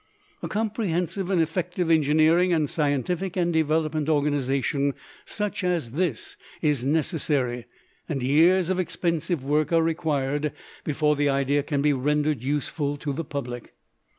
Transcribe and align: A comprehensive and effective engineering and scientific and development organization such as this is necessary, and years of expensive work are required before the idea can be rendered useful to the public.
A 0.41 0.47
comprehensive 0.47 1.29
and 1.29 1.39
effective 1.39 1.91
engineering 1.91 2.51
and 2.51 2.67
scientific 2.67 3.37
and 3.37 3.53
development 3.53 4.09
organization 4.09 4.95
such 5.25 5.63
as 5.63 5.91
this 5.91 6.37
is 6.59 6.83
necessary, 6.83 7.67
and 8.09 8.23
years 8.23 8.69
of 8.69 8.79
expensive 8.79 9.43
work 9.43 9.71
are 9.71 9.83
required 9.83 10.53
before 10.83 11.15
the 11.15 11.29
idea 11.29 11.61
can 11.61 11.83
be 11.83 11.93
rendered 11.93 12.41
useful 12.41 12.97
to 12.97 13.13
the 13.13 13.23
public. 13.23 13.75